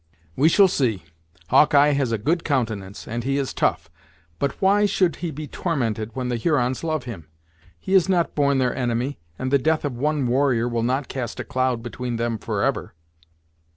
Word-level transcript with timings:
"We 0.35 0.49
shall 0.49 0.67
see. 0.67 1.03
Hawkeye 1.49 1.91
has 1.91 2.11
a 2.11 2.17
good 2.17 2.43
countenance, 2.43 3.07
and 3.07 3.23
he 3.23 3.37
is 3.37 3.53
tough 3.53 3.87
but 4.39 4.59
why 4.59 4.87
should 4.87 5.17
he 5.17 5.29
be 5.29 5.45
tormented, 5.47 6.15
when 6.15 6.27
the 6.27 6.37
Hurons 6.37 6.83
love 6.83 7.03
him? 7.03 7.27
He 7.77 7.93
is 7.93 8.09
not 8.09 8.33
born 8.33 8.57
their 8.57 8.75
enemy, 8.75 9.19
and 9.37 9.51
the 9.51 9.59
death 9.59 9.85
of 9.85 9.95
one 9.95 10.25
warrior 10.25 10.67
will 10.67 10.81
not 10.81 11.07
cast 11.07 11.39
a 11.39 11.43
cloud 11.43 11.83
between 11.83 12.15
them 12.15 12.39
forever." 12.39 12.95